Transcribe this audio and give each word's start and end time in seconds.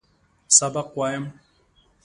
سبق 0.57 0.89
وایم. 0.97 1.23